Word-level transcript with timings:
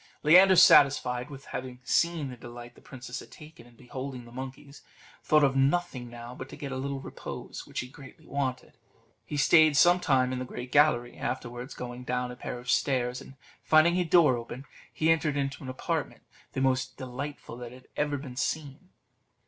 Leander, 0.23 0.55
satisfied 0.55 1.29
with 1.29 1.45
having 1.45 1.79
seen 1.83 2.29
the 2.31 2.35
delight 2.35 2.73
the 2.73 2.81
princess 2.81 3.19
had 3.19 3.29
taken 3.31 3.67
in 3.67 3.75
beholding 3.75 4.25
the 4.25 4.31
monkeys, 4.31 4.81
thought 5.23 5.43
of 5.43 5.55
nothing 5.55 6.09
now 6.09 6.33
but 6.33 6.49
to 6.49 6.55
get 6.55 6.71
a 6.71 6.75
little 6.77 6.99
repose, 6.99 7.67
which 7.67 7.81
he 7.81 7.87
greatly 7.87 8.25
wanted. 8.25 8.79
He 9.27 9.37
stayed 9.37 9.77
some 9.77 9.99
time 9.99 10.33
in 10.33 10.39
the 10.39 10.43
great 10.43 10.71
gallery; 10.71 11.15
afterwards, 11.19 11.75
going 11.75 12.03
down 12.03 12.31
a 12.31 12.35
pair 12.35 12.57
of 12.57 12.67
stairs, 12.71 13.21
and 13.21 13.35
finding 13.63 13.97
a 13.97 14.03
door 14.03 14.37
open, 14.37 14.65
he 14.91 15.11
entered 15.11 15.37
into 15.37 15.61
an 15.63 15.69
apartment 15.69 16.23
the 16.53 16.61
most 16.61 16.97
delightful 16.97 17.55
that 17.57 17.85
ever 17.95 18.17
was 18.17 18.41
seen. 18.41 18.89